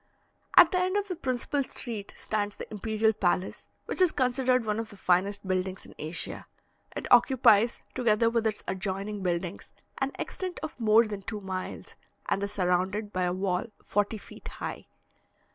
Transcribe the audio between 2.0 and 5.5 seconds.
stands the imperial palace, which is considered one of the finest